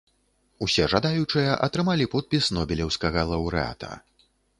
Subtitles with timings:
[0.67, 3.91] Усе жадаючыя атрымалі подпіс нобелеўскага лаўрэата.